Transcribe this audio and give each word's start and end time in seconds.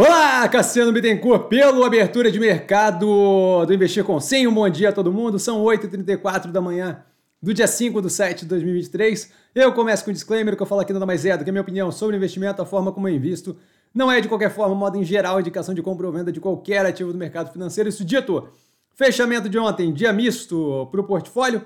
Olá, 0.00 0.48
Cassiano 0.48 0.92
Bittencourt, 0.92 1.48
pelo 1.48 1.82
abertura 1.82 2.30
de 2.30 2.38
mercado 2.38 3.66
do 3.66 3.74
Investir 3.74 4.04
com 4.04 4.20
100. 4.20 4.46
Um 4.46 4.54
bom 4.54 4.68
dia 4.68 4.90
a 4.90 4.92
todo 4.92 5.12
mundo. 5.12 5.40
São 5.40 5.60
8h34 5.64 6.52
da 6.52 6.60
manhã 6.60 7.04
do 7.42 7.52
dia 7.52 7.66
5 7.66 8.00
de 8.00 8.08
7 8.08 8.42
de 8.42 8.46
2023. 8.46 9.32
Eu 9.52 9.72
começo 9.72 10.04
com 10.04 10.12
um 10.12 10.14
disclaimer 10.14 10.56
que 10.56 10.62
eu 10.62 10.66
falo 10.68 10.82
aqui 10.82 10.92
nada 10.92 11.04
mais 11.04 11.26
é 11.26 11.36
do 11.36 11.42
que 11.42 11.50
a 11.50 11.52
minha 11.52 11.62
opinião 11.62 11.90
sobre 11.90 12.14
investimento, 12.14 12.62
a 12.62 12.64
forma 12.64 12.92
como 12.92 13.08
eu 13.08 13.14
invisto. 13.16 13.56
Não 13.92 14.08
é 14.08 14.20
de 14.20 14.28
qualquer 14.28 14.52
forma, 14.52 14.72
modo 14.72 14.96
em 14.96 15.02
geral, 15.02 15.40
indicação 15.40 15.74
de 15.74 15.82
compra 15.82 16.06
ou 16.06 16.12
venda 16.12 16.30
de 16.30 16.38
qualquer 16.38 16.86
ativo 16.86 17.12
do 17.12 17.18
mercado 17.18 17.52
financeiro. 17.52 17.88
Isso 17.88 18.04
dito, 18.04 18.46
fechamento 18.94 19.48
de 19.48 19.58
ontem, 19.58 19.92
dia 19.92 20.12
misto 20.12 20.86
para 20.92 21.00
o 21.00 21.04
portfólio. 21.04 21.64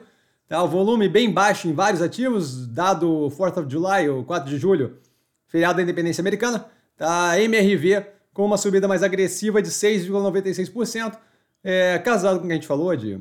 Tá, 0.48 0.62
o 0.62 0.68
volume 0.68 1.06
bem 1.06 1.30
baixo 1.30 1.68
em 1.68 1.74
vários 1.74 2.00
ativos, 2.00 2.66
dado 2.66 3.30
4 3.36 3.62
of 3.62 3.70
July, 3.70 4.08
ou 4.08 4.24
4 4.24 4.48
de 4.48 4.56
julho, 4.56 4.96
feriado 5.48 5.76
da 5.76 5.82
independência 5.82 6.22
americana. 6.22 6.64
Tá, 6.96 7.38
MRV 7.38 8.21
com 8.32 8.44
uma 8.44 8.56
subida 8.56 8.88
mais 8.88 9.02
agressiva 9.02 9.60
de 9.60 9.70
6,96%, 9.70 11.18
é, 11.62 11.98
casado 11.98 12.38
com 12.38 12.44
o 12.44 12.46
que 12.46 12.52
a 12.52 12.56
gente 12.56 12.66
falou 12.66 12.94
de 12.96 13.20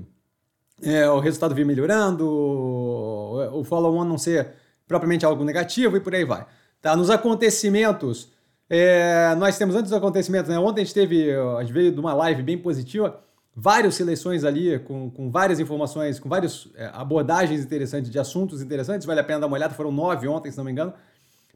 é, 0.81 1.07
o 1.09 1.19
resultado 1.19 1.53
vir 1.53 1.65
melhorando, 1.65 2.27
o 2.27 3.63
follow-on 3.63 4.03
não 4.03 4.17
ser 4.17 4.53
propriamente 4.87 5.25
algo 5.25 5.43
negativo 5.43 5.95
e 5.95 5.99
por 5.99 6.15
aí 6.15 6.25
vai. 6.25 6.45
Tá? 6.81 6.95
Nos 6.95 7.09
acontecimentos, 7.09 8.31
é, 8.69 9.35
nós 9.35 9.57
temos 9.57 9.75
antes 9.75 9.91
dos 9.91 9.97
acontecimentos, 9.97 10.49
né? 10.49 10.57
ontem 10.57 10.81
a 10.81 10.83
gente 10.83 10.93
teve, 10.93 11.31
a 11.57 11.61
gente 11.61 11.73
veio 11.73 11.91
de 11.91 11.99
uma 11.99 12.13
live 12.13 12.41
bem 12.41 12.57
positiva, 12.57 13.21
várias 13.55 13.95
seleções 13.95 14.43
ali 14.43 14.79
com, 14.79 15.09
com 15.11 15.29
várias 15.29 15.59
informações, 15.59 16.19
com 16.19 16.27
várias 16.27 16.69
é, 16.75 16.89
abordagens 16.93 17.61
interessantes 17.63 18.09
de 18.09 18.17
assuntos 18.17 18.61
interessantes, 18.61 19.05
vale 19.05 19.19
a 19.19 19.23
pena 19.23 19.41
dar 19.41 19.47
uma 19.47 19.57
olhada, 19.57 19.73
foram 19.73 19.91
nove 19.91 20.27
ontem, 20.27 20.51
se 20.51 20.57
não 20.57 20.63
me 20.63 20.71
engano. 20.71 20.93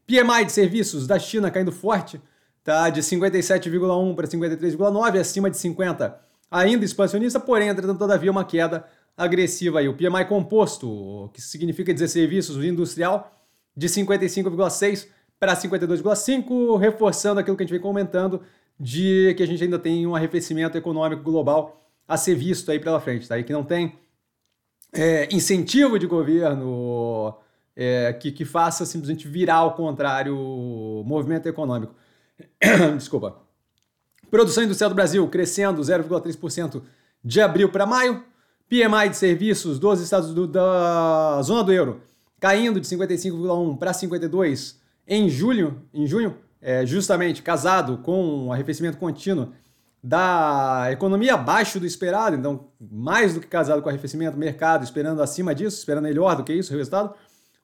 PMI 0.05 0.45
de 0.45 0.51
serviços 0.51 1.07
da 1.07 1.17
China 1.17 1.49
caindo 1.49 1.71
forte, 1.71 2.21
tá? 2.65 2.89
de 2.89 3.01
57,1 3.01 4.15
para 4.15 4.27
53,9, 4.27 5.19
acima 5.19 5.49
de 5.49 5.57
50, 5.57 6.19
ainda 6.51 6.83
expansionista, 6.83 7.39
porém, 7.39 7.69
entretanto, 7.69 7.99
todavia, 7.99 8.31
uma 8.31 8.43
queda 8.43 8.85
agressiva 9.15 9.79
aí. 9.79 9.87
O 9.87 9.93
PMI 9.93 10.25
composto, 10.27 11.29
que 11.33 11.41
significa 11.41 11.93
dizer 11.93 12.09
serviços, 12.09 12.57
o 12.57 12.65
industrial, 12.65 13.31
de 13.77 13.87
55,6 13.87 15.07
para 15.39 15.55
52,5, 15.55 16.77
reforçando 16.77 17.39
aquilo 17.39 17.55
que 17.55 17.63
a 17.63 17.65
gente 17.65 17.73
vem 17.73 17.81
comentando 17.81 18.41
de 18.79 19.33
que 19.37 19.43
a 19.43 19.47
gente 19.47 19.63
ainda 19.63 19.79
tem 19.79 20.05
um 20.05 20.15
arrefecimento 20.15 20.77
econômico 20.77 21.21
global 21.21 21.81
a 22.07 22.17
ser 22.17 22.35
visto 22.35 22.71
aí 22.71 22.79
pela 22.79 22.99
frente, 22.99 23.27
tá? 23.27 23.37
E 23.37 23.43
que 23.43 23.53
não 23.53 23.63
tem 23.63 23.93
é, 24.91 25.27
incentivo 25.33 25.99
de 25.99 26.07
governo 26.07 27.35
é, 27.75 28.11
que, 28.13 28.31
que 28.31 28.43
faça 28.43 28.85
simplesmente 28.85 29.27
virar 29.27 29.55
ao 29.55 29.75
contrário 29.75 30.37
o 30.37 31.03
movimento 31.05 31.47
econômico. 31.47 31.93
Desculpa. 32.97 33.37
Produção 34.29 34.63
industrial 34.63 34.89
do 34.89 34.95
Brasil 34.95 35.27
crescendo 35.27 35.81
0,3% 35.81 36.81
de 37.23 37.41
abril 37.41 37.71
para 37.71 37.85
maio. 37.85 38.23
PMI 38.67 39.09
de 39.09 39.17
serviços 39.17 39.77
dos 39.77 40.01
estados 40.01 40.33
do, 40.33 40.47
da 40.47 41.39
zona 41.43 41.63
do 41.63 41.71
euro 41.71 42.01
caindo 42.39 42.79
de 42.79 42.87
55,1 42.87 43.77
para 43.77 43.93
52 43.93 44.79
em 45.07 45.29
julho, 45.29 45.81
em 45.93 46.05
junho, 46.05 46.37
é, 46.61 46.85
justamente 46.85 47.41
casado 47.41 47.97
com 47.99 48.47
o 48.47 48.53
arrefecimento 48.53 48.97
contínuo 48.97 49.51
da 50.03 50.87
economia 50.91 51.33
abaixo 51.33 51.79
do 51.79 51.85
esperado, 51.85 52.35
então 52.35 52.67
mais 52.79 53.33
do 53.33 53.39
que 53.39 53.47
casado 53.47 53.81
com 53.81 53.87
o 53.87 53.89
arrefecimento, 53.89 54.37
mercado 54.37 54.83
esperando 54.83 55.21
acima 55.21 55.55
disso, 55.55 55.77
esperando 55.77 56.03
melhor 56.03 56.35
do 56.35 56.43
que 56.43 56.53
isso 56.53 56.73
o 56.73 56.77
resultado. 56.77 57.15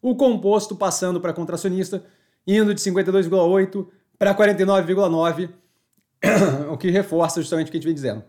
O 0.01 0.15
composto 0.15 0.75
passando 0.75 1.21
para 1.21 1.33
contracionista, 1.33 2.03
indo 2.47 2.73
de 2.73 2.81
52,8 2.81 3.87
para 4.21 4.35
49,9, 4.35 5.49
o 6.69 6.77
que 6.77 6.91
reforça 6.91 7.41
justamente 7.41 7.69
o 7.69 7.71
que 7.71 7.77
a 7.77 7.79
gente 7.79 7.87
vem 7.87 7.95
dizendo. 7.95 8.23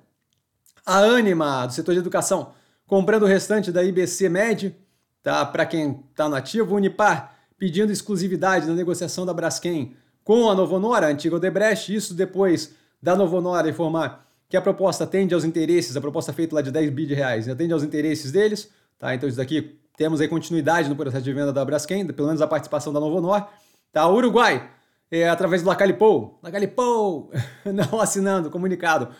A 0.87 1.01
Anima, 1.01 1.67
do 1.67 1.73
setor 1.75 1.93
de 1.93 1.99
educação, 1.99 2.55
comprando 2.87 3.25
o 3.25 3.27
restante 3.27 3.71
da 3.71 3.85
IBC 3.85 4.31
Med, 4.31 4.75
tá? 5.23 5.45
para 5.45 5.67
quem 5.67 6.03
está 6.11 6.31
no 6.31 6.35
ativo, 6.35 6.77
Unipar 6.77 7.37
pedindo 7.59 7.93
exclusividade 7.93 8.67
na 8.67 8.73
negociação 8.73 9.27
da 9.27 9.35
Braskem 9.35 9.95
com 10.25 10.49
a 10.49 10.55
Novonora, 10.55 11.09
a 11.09 11.11
antiga 11.11 11.37
Odebrecht, 11.37 11.95
isso 11.95 12.15
depois 12.15 12.75
da 13.03 13.15
Novonora 13.15 13.69
informar 13.69 14.27
que 14.49 14.57
a 14.57 14.63
proposta 14.63 15.05
atende 15.05 15.35
aos 15.35 15.45
interesses, 15.45 15.95
a 15.95 16.01
proposta 16.01 16.33
feita 16.33 16.55
lá 16.55 16.63
de 16.63 16.71
10 16.71 16.89
bi 16.89 17.05
de 17.05 17.13
reais, 17.13 17.47
atende 17.51 17.75
aos 17.75 17.83
interesses 17.83 18.33
deles, 18.33 18.71
tá? 18.99 19.15
Então 19.15 19.29
isso 19.29 19.37
daqui 19.37 19.79
temos 19.95 20.23
aí 20.23 20.29
continuidade 20.29 20.89
no 20.89 20.97
processo 20.97 21.23
de 21.23 21.33
venda 21.35 21.53
da 21.53 21.63
Braskem, 21.63 22.07
pelo 22.07 22.29
menos 22.29 22.41
a 22.41 22.47
participação 22.47 22.95
da 22.95 22.99
Novonor, 22.99 23.47
tá? 23.93 24.09
Uruguai, 24.09 24.71
é, 25.13 25.29
através 25.29 25.61
do 25.61 25.69
Lacalipou, 25.69 26.39
Lacalipou, 26.43 27.31
não 27.67 28.01
assinando 28.01 28.51
comunicado 28.51 29.11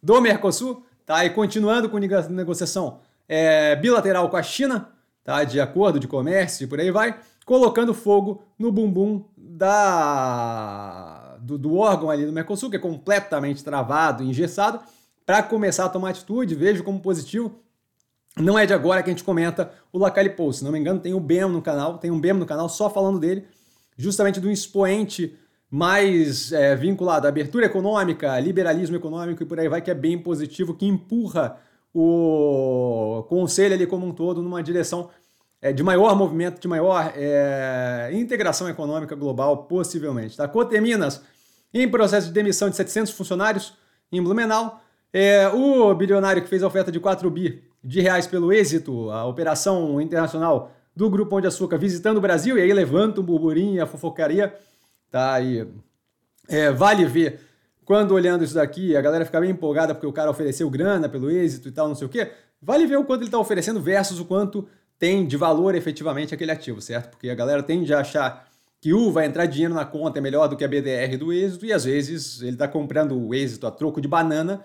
do 0.00 0.20
Mercosul, 0.20 0.86
tá? 1.04 1.24
E 1.24 1.30
continuando 1.30 1.90
com 1.90 1.98
negociação 1.98 3.00
é, 3.28 3.74
bilateral 3.74 4.30
com 4.30 4.36
a 4.36 4.42
China, 4.42 4.90
tá? 5.24 5.42
De 5.42 5.60
acordo 5.60 5.98
de 5.98 6.06
comércio 6.06 6.62
e 6.62 6.66
por 6.68 6.78
aí 6.78 6.92
vai, 6.92 7.18
colocando 7.44 7.92
fogo 7.92 8.44
no 8.56 8.70
bumbum 8.70 9.24
da 9.36 11.36
do, 11.40 11.58
do 11.58 11.76
órgão 11.76 12.08
ali 12.08 12.24
do 12.24 12.32
Mercosul, 12.32 12.70
que 12.70 12.76
é 12.76 12.78
completamente 12.78 13.64
travado, 13.64 14.22
engessado, 14.22 14.78
para 15.26 15.42
começar 15.42 15.86
a 15.86 15.88
tomar 15.88 16.10
atitude, 16.10 16.54
vejo 16.54 16.84
como 16.84 17.00
positivo. 17.00 17.58
Não 18.36 18.56
é 18.56 18.64
de 18.64 18.72
agora 18.72 19.02
que 19.02 19.10
a 19.10 19.12
gente 19.12 19.24
comenta 19.24 19.72
o 19.92 19.98
Lacalipou, 19.98 20.52
se 20.52 20.62
não 20.62 20.70
me 20.70 20.78
engano, 20.78 21.00
tem 21.00 21.12
um 21.12 21.20
BEM 21.20 21.48
no 21.48 21.60
canal, 21.60 21.98
tem 21.98 22.12
um 22.12 22.20
BEM 22.20 22.34
no 22.34 22.46
canal 22.46 22.68
só 22.68 22.88
falando 22.88 23.18
dele 23.18 23.44
justamente 23.96 24.40
do 24.40 24.50
expoente 24.50 25.36
mais 25.70 26.52
é, 26.52 26.76
vinculado 26.76 27.26
à 27.26 27.30
abertura 27.30 27.66
econômica, 27.66 28.38
liberalismo 28.38 28.96
econômico 28.96 29.42
e 29.42 29.46
por 29.46 29.58
aí 29.58 29.68
vai, 29.68 29.80
que 29.80 29.90
é 29.90 29.94
bem 29.94 30.18
positivo, 30.18 30.74
que 30.74 30.86
empurra 30.86 31.56
o 31.94 33.24
conselho 33.28 33.74
ali 33.74 33.86
como 33.86 34.06
um 34.06 34.12
todo 34.12 34.42
numa 34.42 34.62
direção 34.62 35.10
é, 35.62 35.72
de 35.72 35.82
maior 35.82 36.16
movimento, 36.16 36.60
de 36.60 36.68
maior 36.68 37.12
é, 37.14 38.10
integração 38.12 38.68
econômica 38.68 39.14
global, 39.14 39.64
possivelmente. 39.64 40.36
Tá? 40.36 40.48
Coteminas, 40.48 41.22
em 41.72 41.88
processo 41.88 42.26
de 42.26 42.32
demissão 42.32 42.68
de 42.68 42.76
700 42.76 43.12
funcionários 43.12 43.74
em 44.10 44.22
Blumenau. 44.22 44.80
É, 45.12 45.48
o 45.48 45.94
bilionário 45.94 46.42
que 46.42 46.48
fez 46.48 46.62
a 46.62 46.66
oferta 46.66 46.90
de 46.90 46.98
4 46.98 47.30
bi 47.30 47.62
de 47.84 48.00
reais 48.00 48.26
pelo 48.26 48.52
êxito, 48.52 49.10
a 49.10 49.26
operação 49.26 50.00
internacional 50.00 50.72
do 50.94 51.08
Grupo 51.08 51.30
Pão 51.30 51.40
de 51.40 51.46
Açúcar 51.46 51.78
visitando 51.78 52.18
o 52.18 52.20
Brasil, 52.20 52.58
e 52.58 52.62
aí 52.62 52.72
levanta 52.72 53.20
o 53.20 53.22
burburinho 53.22 53.76
e 53.76 53.80
a 53.80 53.86
fofocaria, 53.86 54.54
tá? 55.10 55.40
E 55.40 55.66
é, 56.48 56.70
vale 56.70 57.04
ver, 57.04 57.40
quando 57.84 58.12
olhando 58.12 58.44
isso 58.44 58.54
daqui, 58.54 58.96
a 58.96 59.00
galera 59.00 59.24
fica 59.24 59.40
bem 59.40 59.50
empolgada 59.50 59.94
porque 59.94 60.06
o 60.06 60.12
cara 60.12 60.30
ofereceu 60.30 60.68
grana 60.68 61.08
pelo 61.08 61.30
êxito 61.30 61.68
e 61.68 61.72
tal, 61.72 61.88
não 61.88 61.94
sei 61.94 62.06
o 62.06 62.10
quê, 62.10 62.30
vale 62.60 62.86
ver 62.86 62.96
o 62.96 63.04
quanto 63.04 63.20
ele 63.20 63.28
está 63.28 63.38
oferecendo 63.38 63.80
versus 63.80 64.20
o 64.20 64.24
quanto 64.24 64.68
tem 64.98 65.26
de 65.26 65.36
valor 65.36 65.74
efetivamente 65.74 66.34
aquele 66.34 66.52
ativo, 66.52 66.80
certo? 66.80 67.10
Porque 67.10 67.28
a 67.28 67.34
galera 67.34 67.62
tende 67.62 67.92
a 67.92 68.00
achar 68.00 68.48
que 68.80 68.92
o 68.92 69.10
vai 69.12 69.26
entrar 69.26 69.46
dinheiro 69.46 69.74
na 69.74 69.84
conta 69.84 70.18
é 70.18 70.22
melhor 70.22 70.48
do 70.48 70.56
que 70.56 70.64
a 70.64 70.68
BDR 70.68 71.16
do 71.16 71.32
êxito, 71.32 71.64
e 71.64 71.72
às 71.72 71.84
vezes 71.84 72.42
ele 72.42 72.52
está 72.52 72.68
comprando 72.68 73.18
o 73.18 73.34
êxito 73.34 73.66
a 73.66 73.70
troco 73.70 74.00
de 74.00 74.08
banana, 74.08 74.62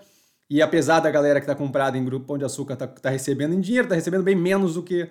e 0.50 0.62
apesar 0.62 1.00
da 1.00 1.10
galera 1.10 1.40
que 1.40 1.44
está 1.44 1.54
comprada 1.54 1.96
em 1.96 2.04
Grupo 2.04 2.26
Pão 2.26 2.38
de 2.38 2.44
Açúcar 2.44 2.76
tá, 2.76 2.86
tá 2.86 3.10
recebendo 3.10 3.54
em 3.54 3.60
dinheiro, 3.60 3.88
tá 3.88 3.94
recebendo 3.94 4.22
bem 4.22 4.34
menos 4.34 4.74
do 4.74 4.82
que 4.82 5.08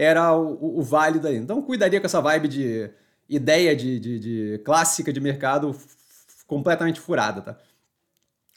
era 0.00 0.32
o, 0.34 0.54
o, 0.54 0.78
o 0.78 0.82
válido 0.82 1.28
aí. 1.28 1.36
Então 1.36 1.60
cuidaria 1.60 2.00
com 2.00 2.06
essa 2.06 2.22
vibe 2.22 2.48
de 2.48 2.90
ideia 3.28 3.76
de, 3.76 4.00
de, 4.00 4.18
de 4.18 4.58
clássica 4.64 5.12
de 5.12 5.20
mercado 5.20 5.76
completamente 6.46 6.98
furada, 6.98 7.42
tá? 7.42 7.56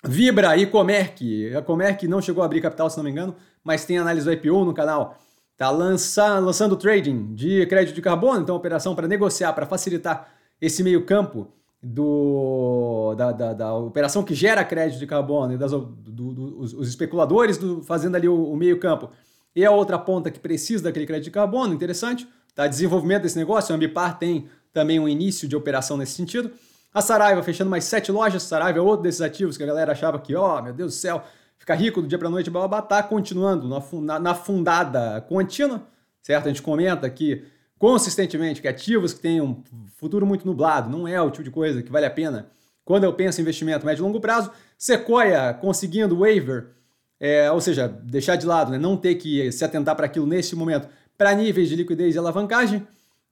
Vibra 0.05 0.55
e 0.57 0.65
Comerc. 0.65 1.53
A 1.55 1.61
Comerc 1.61 2.07
não 2.07 2.21
chegou 2.21 2.41
a 2.41 2.45
abrir 2.45 2.61
capital, 2.61 2.89
se 2.89 2.95
não 2.97 3.03
me 3.03 3.11
engano, 3.11 3.35
mas 3.63 3.85
tem 3.85 3.97
análise 3.97 4.25
do 4.25 4.31
IPO 4.31 4.63
no 4.63 4.73
canal. 4.73 5.17
Tá 5.57 5.69
lançando, 5.69 6.45
lançando 6.45 6.77
trading 6.77 7.35
de 7.35 7.65
crédito 7.67 7.95
de 7.95 8.01
carbono, 8.01 8.41
então 8.41 8.55
operação 8.55 8.95
para 8.95 9.07
negociar, 9.07 9.53
para 9.53 9.65
facilitar 9.65 10.29
esse 10.61 10.81
meio 10.81 11.05
campo 11.05 11.47
do, 11.81 13.13
da, 13.15 13.31
da, 13.31 13.53
da, 13.53 13.75
operação 13.75 14.23
que 14.23 14.33
gera 14.33 14.63
crédito 14.63 14.99
de 14.99 15.05
carbono 15.05 15.53
e 15.53 15.57
das, 15.57 15.71
do, 15.71 15.81
do, 15.81 16.59
os, 16.59 16.73
os, 16.73 16.87
especuladores 16.87 17.57
do, 17.57 17.83
fazendo 17.83 18.15
ali 18.15 18.27
o, 18.27 18.51
o 18.51 18.55
meio 18.55 18.79
campo 18.79 19.09
e 19.55 19.65
a 19.65 19.71
outra 19.71 19.99
ponta 19.99 20.31
que 20.31 20.39
precisa 20.39 20.83
daquele 20.83 21.05
crédito 21.05 21.25
de 21.25 21.31
carbono, 21.31 21.73
interessante. 21.73 22.27
Tá? 22.55 22.67
Desenvolvimento 22.67 23.23
desse 23.23 23.37
negócio, 23.37 23.73
a 23.73 23.75
Ambipar 23.75 24.17
tem 24.17 24.47
também 24.71 24.99
um 24.99 25.07
início 25.07 25.47
de 25.47 25.55
operação 25.55 25.97
nesse 25.97 26.13
sentido. 26.13 26.51
A 26.93 27.01
Saraiva 27.01 27.41
fechando 27.41 27.69
mais 27.69 27.83
sete 27.83 28.11
lojas. 28.11 28.43
Saraiva 28.43 28.79
é 28.79 28.81
outro 28.81 29.03
desses 29.03 29.21
ativos 29.21 29.57
que 29.57 29.63
a 29.63 29.65
galera 29.65 29.91
achava 29.91 30.19
que, 30.19 30.35
ó, 30.35 30.59
oh, 30.59 30.61
meu 30.61 30.73
Deus 30.73 30.93
do 30.93 30.97
céu, 30.97 31.23
ficar 31.57 31.75
rico 31.75 32.01
do 32.01 32.07
dia 32.07 32.19
para 32.19 32.29
noite, 32.29 32.49
blá, 32.49 32.67
blá, 32.67 32.81
tá 32.81 33.01
continuando 33.01 33.67
na, 34.01 34.19
na 34.19 34.35
fundada 34.35 35.21
contínua, 35.21 35.87
certo? 36.21 36.45
A 36.45 36.47
gente 36.49 36.61
comenta 36.61 37.07
aqui 37.07 37.43
consistentemente 37.79 38.61
que 38.61 38.67
ativos 38.67 39.13
que 39.13 39.21
têm 39.21 39.41
um 39.41 39.63
futuro 39.95 40.25
muito 40.25 40.45
nublado 40.45 40.89
não 40.89 41.07
é 41.07 41.21
o 41.21 41.31
tipo 41.31 41.43
de 41.43 41.51
coisa 41.51 41.81
que 41.81 41.91
vale 41.91 42.05
a 42.05 42.11
pena 42.11 42.49
quando 42.85 43.05
eu 43.05 43.13
penso 43.13 43.39
em 43.39 43.43
investimento 43.43 43.85
médio 43.85 44.01
e 44.01 44.05
longo 44.05 44.19
prazo. 44.19 44.51
Sequoia 44.77 45.53
conseguindo 45.53 46.19
waiver 46.19 46.71
é, 47.19 47.51
ou 47.51 47.61
seja, 47.61 47.87
deixar 47.87 48.35
de 48.35 48.45
lado, 48.45 48.71
né, 48.71 48.77
não 48.77 48.97
ter 48.97 49.15
que 49.15 49.51
se 49.51 49.63
atentar 49.63 49.95
para 49.95 50.05
aquilo 50.05 50.25
nesse 50.25 50.55
momento, 50.55 50.87
para 51.17 51.33
níveis 51.33 51.69
de 51.69 51.75
liquidez 51.75 52.15
e 52.15 52.17
alavancagem. 52.17 52.85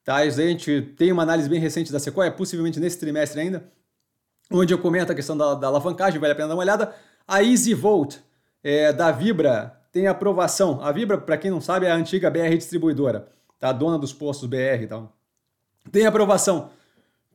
Tá? 0.04 0.16
A 0.16 0.30
gente 0.30 0.82
tem 0.98 1.12
uma 1.12 1.24
análise 1.24 1.50
bem 1.50 1.60
recente 1.60 1.92
da 1.92 2.00
Sequoia, 2.00 2.32
possivelmente 2.32 2.80
nesse 2.80 3.00
trimestre 3.00 3.42
ainda. 3.42 3.64
onde 4.52 4.74
eu 4.74 4.78
comento 4.78 5.12
a 5.12 5.16
questão 5.16 5.38
da, 5.38 5.56
da 5.56 5.68
alavancagem, 5.68 6.20
vale 6.20 6.34
a 6.34 6.36
pena 6.36 6.50
dar 6.50 6.56
uma 6.56 6.64
olhada. 6.64 6.94
A 7.28 7.44
EasyVolt, 7.44 8.18
é, 8.64 8.92
da 8.92 9.12
Vibra, 9.12 9.78
tem 9.92 10.08
aprovação. 10.08 10.82
A 10.82 10.92
Vibra, 10.92 11.18
para 11.18 11.38
quem 11.38 11.52
não 11.52 11.62
sabe, 11.62 11.86
é 11.86 11.92
a 11.92 11.96
antiga 11.96 12.30
BR 12.30 12.56
distribuidora, 12.58 13.28
tá? 13.60 13.72
dona 13.72 13.98
dos 13.98 14.14
postos 14.14 14.48
BR 14.48 14.84
e 14.84 14.88
tal. 14.88 15.16
Tem 15.92 16.06
aprovação 16.06 16.70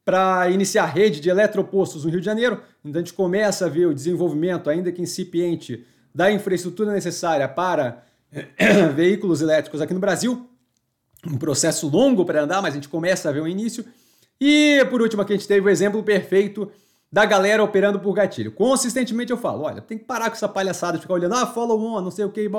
para 0.04 0.48
iniciar 0.50 0.84
a 0.84 0.86
rede 0.86 1.20
de 1.20 1.28
eletropostos 1.28 2.04
no 2.04 2.10
Rio 2.10 2.20
de 2.20 2.26
Janeiro. 2.26 2.62
Então 2.84 3.00
a 3.00 3.04
gente 3.04 3.12
começa 3.12 3.66
a 3.66 3.68
ver 3.68 3.86
o 3.86 3.94
desenvolvimento, 3.94 4.70
ainda 4.70 4.92
que 4.92 5.02
incipiente, 5.02 5.84
da 6.16 6.32
infraestrutura 6.32 6.92
necessária 6.92 7.46
para 7.46 8.02
veículos 8.96 9.42
elétricos 9.42 9.82
aqui 9.82 9.92
no 9.92 10.00
Brasil. 10.00 10.48
Um 11.26 11.36
processo 11.36 11.86
longo 11.88 12.24
para 12.24 12.42
andar, 12.42 12.62
mas 12.62 12.72
a 12.72 12.76
gente 12.76 12.88
começa 12.88 13.28
a 13.28 13.32
ver 13.32 13.42
o 13.42 13.46
início. 13.46 13.84
E 14.40 14.82
por 14.88 15.02
último, 15.02 15.20
aqui 15.20 15.34
a 15.34 15.36
gente 15.36 15.46
teve 15.46 15.66
o 15.66 15.68
exemplo 15.68 16.02
perfeito 16.02 16.72
da 17.12 17.26
galera 17.26 17.62
operando 17.62 18.00
por 18.00 18.14
gatilho. 18.14 18.50
Consistentemente 18.50 19.30
eu 19.30 19.36
falo, 19.36 19.64
olha, 19.64 19.82
tem 19.82 19.98
que 19.98 20.04
parar 20.04 20.30
com 20.30 20.36
essa 20.36 20.48
palhaçada 20.48 20.96
de 20.96 21.02
ficar 21.02 21.12
olhando, 21.12 21.34
ah, 21.34 21.46
follow 21.46 21.78
on, 21.78 22.00
não 22.00 22.10
sei 22.10 22.24
o 22.24 22.30
que, 22.30 22.50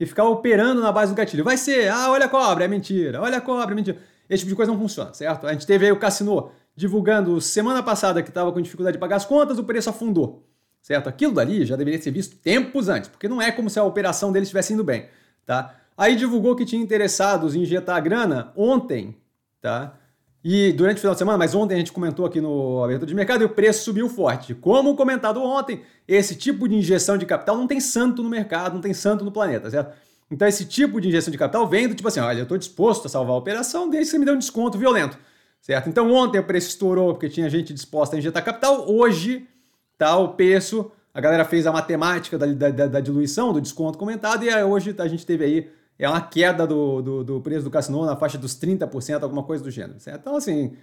e 0.00 0.04
ficar 0.04 0.24
operando 0.24 0.80
na 0.80 0.90
base 0.90 1.12
do 1.12 1.16
gatilho. 1.16 1.44
Vai 1.44 1.56
ser, 1.56 1.88
ah, 1.88 2.10
olha 2.10 2.26
a 2.26 2.28
cobra, 2.28 2.64
é 2.64 2.68
mentira, 2.68 3.22
olha 3.22 3.38
a 3.38 3.40
cobra, 3.40 3.74
é 3.74 3.76
mentira. 3.76 3.98
Esse 4.28 4.40
tipo 4.40 4.50
de 4.50 4.56
coisa 4.56 4.72
não 4.72 4.78
funciona, 4.78 5.14
certo? 5.14 5.46
A 5.46 5.52
gente 5.52 5.66
teve 5.66 5.86
aí 5.86 5.92
o 5.92 5.98
Cassino 6.00 6.50
divulgando 6.74 7.40
semana 7.40 7.80
passada 7.80 8.24
que 8.24 8.28
estava 8.28 8.50
com 8.50 8.60
dificuldade 8.60 8.96
de 8.96 9.00
pagar 9.00 9.16
as 9.16 9.24
contas, 9.24 9.56
o 9.56 9.64
preço 9.64 9.88
afundou, 9.88 10.47
certo? 10.88 11.06
Aquilo 11.06 11.34
dali 11.34 11.66
já 11.66 11.76
deveria 11.76 12.00
ser 12.00 12.10
visto 12.10 12.34
tempos 12.36 12.88
antes, 12.88 13.10
porque 13.10 13.28
não 13.28 13.42
é 13.42 13.52
como 13.52 13.68
se 13.68 13.78
a 13.78 13.84
operação 13.84 14.32
dele 14.32 14.44
estivesse 14.44 14.72
indo 14.72 14.82
bem, 14.82 15.04
tá? 15.44 15.74
Aí 15.94 16.16
divulgou 16.16 16.56
que 16.56 16.64
tinha 16.64 16.82
interessados 16.82 17.54
em 17.54 17.60
injetar 17.60 17.94
a 17.94 18.00
grana 18.00 18.54
ontem, 18.56 19.14
tá? 19.60 19.98
E 20.42 20.72
durante 20.72 20.96
o 20.96 21.00
final 21.00 21.12
de 21.12 21.18
semana, 21.18 21.36
mas 21.36 21.54
ontem 21.54 21.74
a 21.74 21.76
gente 21.76 21.92
comentou 21.92 22.24
aqui 22.24 22.40
no 22.40 22.82
abertura 22.82 23.06
de 23.06 23.14
mercado 23.14 23.42
e 23.42 23.44
o 23.44 23.50
preço 23.50 23.84
subiu 23.84 24.08
forte. 24.08 24.54
Como 24.54 24.96
comentado 24.96 25.42
ontem, 25.42 25.82
esse 26.06 26.34
tipo 26.34 26.66
de 26.66 26.76
injeção 26.76 27.18
de 27.18 27.26
capital 27.26 27.58
não 27.58 27.66
tem 27.66 27.80
santo 27.80 28.22
no 28.22 28.30
mercado, 28.30 28.72
não 28.72 28.80
tem 28.80 28.94
santo 28.94 29.26
no 29.26 29.30
planeta, 29.30 29.68
certo? 29.68 29.94
Então 30.30 30.48
esse 30.48 30.64
tipo 30.64 31.02
de 31.02 31.08
injeção 31.08 31.30
de 31.30 31.36
capital 31.36 31.68
vem 31.68 31.86
do 31.86 31.94
tipo 31.94 32.08
assim, 32.08 32.20
olha, 32.20 32.38
eu 32.38 32.44
estou 32.44 32.56
disposto 32.56 33.04
a 33.04 33.08
salvar 33.10 33.34
a 33.34 33.38
operação 33.38 33.90
desde 33.90 34.06
que 34.06 34.10
você 34.12 34.18
me 34.18 34.24
dê 34.24 34.32
um 34.32 34.38
desconto 34.38 34.78
violento, 34.78 35.18
certo? 35.60 35.90
Então 35.90 36.10
ontem 36.10 36.38
o 36.38 36.44
preço 36.44 36.68
estourou 36.68 37.12
porque 37.12 37.28
tinha 37.28 37.50
gente 37.50 37.74
disposta 37.74 38.16
a 38.16 38.18
injetar 38.18 38.42
capital, 38.42 38.90
hoje 38.90 39.46
tá 39.98 40.16
o 40.16 40.28
preço, 40.28 40.90
a 41.12 41.20
galera 41.20 41.44
fez 41.44 41.66
a 41.66 41.72
matemática 41.72 42.38
da, 42.38 42.46
da, 42.46 42.86
da 42.86 43.00
diluição, 43.00 43.52
do 43.52 43.60
desconto 43.60 43.98
comentado 43.98 44.44
e 44.44 44.62
hoje 44.62 44.94
a 44.96 45.08
gente 45.08 45.26
teve 45.26 45.44
aí 45.44 45.70
é 45.98 46.08
uma 46.08 46.20
queda 46.20 46.66
do, 46.66 47.02
do, 47.02 47.24
do 47.24 47.40
preço 47.40 47.64
do 47.64 47.70
cassino 47.70 48.06
na 48.06 48.14
faixa 48.14 48.38
dos 48.38 48.54
30%, 48.54 49.22
alguma 49.22 49.42
coisa 49.42 49.64
do 49.64 49.70
gênero. 49.70 49.98
Certo? 49.98 50.20
Então, 50.20 50.36
assim, 50.36 50.76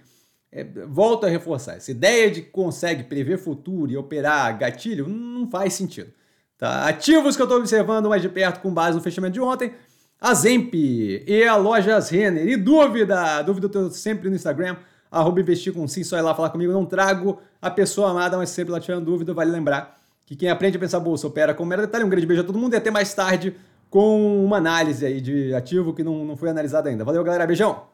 é, 0.52 0.62
volto 0.86 1.24
a 1.24 1.28
reforçar. 1.28 1.76
Essa 1.76 1.90
ideia 1.90 2.30
de 2.30 2.42
que 2.42 2.50
consegue 2.50 3.04
prever 3.04 3.38
futuro 3.38 3.90
e 3.90 3.96
operar 3.96 4.58
gatilho 4.58 5.08
não 5.08 5.48
faz 5.50 5.72
sentido. 5.72 6.12
Tá? 6.58 6.86
Ativos 6.86 7.34
que 7.34 7.42
eu 7.42 7.46
estou 7.46 7.58
observando 7.58 8.08
mais 8.08 8.20
de 8.20 8.28
perto 8.28 8.60
com 8.60 8.72
base 8.72 8.96
no 8.96 9.02
fechamento 9.02 9.32
de 9.32 9.40
ontem, 9.40 9.72
a 10.20 10.34
Zemp 10.34 10.74
e 10.74 11.44
a 11.48 11.56
Lojas 11.56 12.10
Renner. 12.10 12.46
E 12.46 12.56
dúvida, 12.56 13.40
dúvida 13.42 13.66
eu 13.66 13.70
tô 13.70 13.90
sempre 13.90 14.28
no 14.28 14.36
Instagram, 14.36 14.76
arroba 15.16 15.40
investir 15.40 15.72
com 15.72 15.86
sim, 15.88 16.04
só 16.04 16.16
ir 16.16 16.22
lá 16.22 16.34
falar 16.34 16.50
comigo. 16.50 16.72
Não 16.72 16.84
trago 16.84 17.38
a 17.60 17.70
pessoa 17.70 18.10
amada, 18.10 18.36
mas 18.36 18.50
sempre 18.50 18.72
lá 18.72 18.80
tirando 18.80 19.04
dúvida, 19.04 19.32
vale 19.34 19.50
lembrar 19.50 19.96
que 20.24 20.34
quem 20.34 20.48
aprende 20.48 20.76
a 20.76 20.80
pensar 20.80 21.00
bolsa 21.00 21.26
opera 21.26 21.54
com 21.54 21.64
mero 21.64 21.82
detalhe. 21.82 22.04
Um 22.04 22.08
grande 22.08 22.26
beijo 22.26 22.42
a 22.42 22.44
todo 22.44 22.58
mundo 22.58 22.74
e 22.74 22.76
até 22.76 22.90
mais 22.90 23.12
tarde 23.14 23.54
com 23.88 24.44
uma 24.44 24.56
análise 24.56 25.06
aí 25.06 25.20
de 25.20 25.54
ativo 25.54 25.94
que 25.94 26.02
não, 26.02 26.24
não 26.24 26.36
foi 26.36 26.50
analisado 26.50 26.88
ainda. 26.88 27.04
Valeu, 27.04 27.22
galera. 27.22 27.46
Beijão! 27.46 27.86